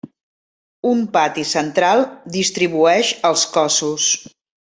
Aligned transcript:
Un 0.91 1.03
pati 1.17 1.43
central 1.49 2.01
distribueix 2.37 3.13
els 3.31 3.47
cossos. 3.59 4.09